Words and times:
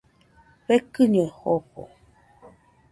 Fekɨño 0.65 1.25
jofo. 1.37 1.83